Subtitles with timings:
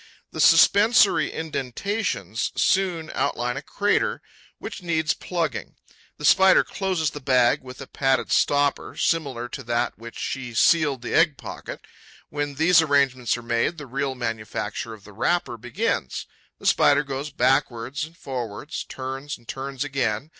[0.31, 4.23] The suspensory indentations soon outline a crater
[4.57, 5.75] which needs plugging.
[6.17, 10.55] The Spider closes the bag with a padded stopper similar to that with which she
[10.55, 11.85] sealed the egg pocket.
[12.29, 16.25] When these arrangements are made, the real manufacture of the wrapper begins.
[16.57, 20.29] The Spider goes backwards and forwards, turns and turns again.